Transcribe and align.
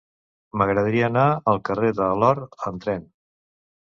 M'agradaria 0.59 1.03
anar 1.11 1.25
al 1.51 1.61
carrer 1.69 1.91
de 1.99 2.07
l'Or 2.23 2.41
amb 2.71 2.81
tren. 2.87 3.05